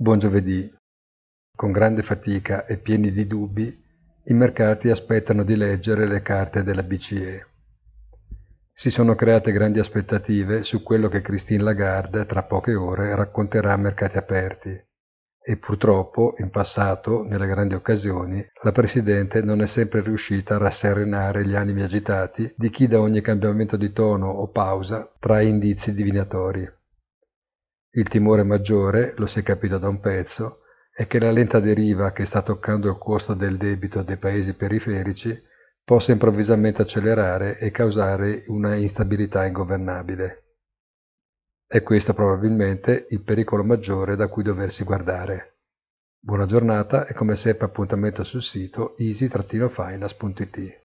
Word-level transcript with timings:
Buon 0.00 0.20
giovedì. 0.20 0.72
Con 1.56 1.72
grande 1.72 2.04
fatica 2.04 2.66
e 2.66 2.76
pieni 2.76 3.10
di 3.10 3.26
dubbi, 3.26 3.84
i 4.26 4.32
mercati 4.32 4.90
aspettano 4.90 5.42
di 5.42 5.56
leggere 5.56 6.06
le 6.06 6.22
carte 6.22 6.62
della 6.62 6.84
BCE. 6.84 7.46
Si 8.72 8.90
sono 8.90 9.16
create 9.16 9.50
grandi 9.50 9.80
aspettative 9.80 10.62
su 10.62 10.84
quello 10.84 11.08
che 11.08 11.20
Christine 11.20 11.64
Lagarde 11.64 12.26
tra 12.26 12.44
poche 12.44 12.76
ore 12.76 13.12
racconterà 13.16 13.72
a 13.72 13.76
mercati 13.76 14.16
aperti 14.16 14.80
e 15.42 15.56
purtroppo 15.56 16.36
in 16.38 16.50
passato, 16.50 17.24
nelle 17.24 17.48
grandi 17.48 17.74
occasioni, 17.74 18.46
la 18.62 18.70
Presidente 18.70 19.42
non 19.42 19.62
è 19.62 19.66
sempre 19.66 20.00
riuscita 20.00 20.54
a 20.54 20.58
rasserenare 20.58 21.44
gli 21.44 21.56
animi 21.56 21.82
agitati 21.82 22.54
di 22.56 22.70
chi 22.70 22.86
da 22.86 23.00
ogni 23.00 23.20
cambiamento 23.20 23.76
di 23.76 23.90
tono 23.92 24.28
o 24.28 24.46
pausa 24.46 25.12
trae 25.18 25.46
indizi 25.46 25.92
divinatori. 25.92 26.77
Il 27.98 28.06
timore 28.06 28.44
maggiore, 28.44 29.12
lo 29.16 29.26
si 29.26 29.40
è 29.40 29.42
capito 29.42 29.76
da 29.76 29.88
un 29.88 29.98
pezzo, 29.98 30.60
è 30.94 31.08
che 31.08 31.18
la 31.18 31.32
lenta 31.32 31.58
deriva 31.58 32.12
che 32.12 32.26
sta 32.26 32.42
toccando 32.42 32.88
il 32.88 32.96
costo 32.96 33.34
del 33.34 33.56
debito 33.56 34.04
dei 34.04 34.16
paesi 34.16 34.54
periferici 34.54 35.36
possa 35.82 36.12
improvvisamente 36.12 36.80
accelerare 36.80 37.58
e 37.58 37.72
causare 37.72 38.44
una 38.46 38.76
instabilità 38.76 39.44
ingovernabile. 39.46 40.44
È 41.66 41.82
questo 41.82 42.14
probabilmente 42.14 43.08
il 43.10 43.20
pericolo 43.22 43.64
maggiore 43.64 44.14
da 44.14 44.28
cui 44.28 44.44
doversi 44.44 44.84
guardare. 44.84 45.56
Buona 46.20 46.46
giornata 46.46 47.04
e 47.04 47.14
come 47.14 47.34
sempre 47.34 47.66
appuntamento 47.66 48.22
sul 48.22 48.42
sito 48.42 48.96
easy-finance.it. 48.96 50.82